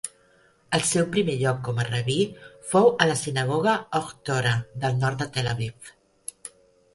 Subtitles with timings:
[0.75, 2.15] El seu primer lloc com a rabí
[2.71, 4.55] fou a la sinagoga Ohr Torah
[4.87, 5.93] del nord de Tel Aviv.